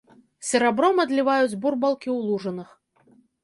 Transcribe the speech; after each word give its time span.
Серабром 0.47 1.03
адліваюць 1.03 1.59
бурбалкі 1.67 2.09
ў 2.17 2.33
лужынах. 2.33 2.69